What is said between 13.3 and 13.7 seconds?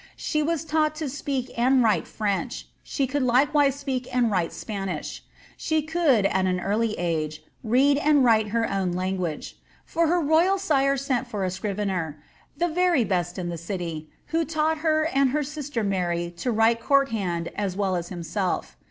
in the